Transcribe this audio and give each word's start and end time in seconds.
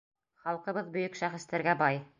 Халҡыбыҙ 0.45 0.89
бөйөк 0.97 1.21
шәхестәргә 1.23 1.79
бай. 1.85 2.07